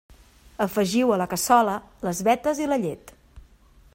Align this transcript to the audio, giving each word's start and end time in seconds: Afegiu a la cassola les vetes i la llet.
Afegiu 0.65 1.11
a 1.11 1.19
la 1.23 1.27
cassola 1.33 1.77
les 2.07 2.23
vetes 2.31 2.65
i 2.65 2.69
la 2.73 2.83
llet. 2.87 3.17